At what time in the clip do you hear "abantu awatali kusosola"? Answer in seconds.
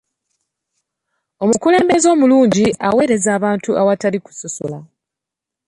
3.37-4.79